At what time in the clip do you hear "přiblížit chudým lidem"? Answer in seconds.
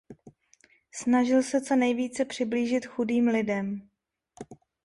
2.25-3.89